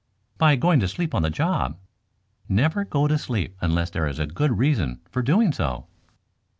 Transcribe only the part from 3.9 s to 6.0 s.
there is good reason for doing so."